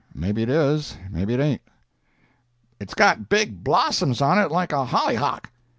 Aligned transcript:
Maybe 0.15 0.41
it 0.41 0.49
is, 0.49 0.97
maybe 1.11 1.35
it 1.35 1.39
ain't." 1.39 1.61
"It's 2.79 2.95
got 2.95 3.29
big 3.29 3.63
blossoms 3.63 4.19
on 4.19 4.39
it 4.39 4.49
like 4.49 4.73
a 4.73 4.83
hollyhock." 4.83 5.51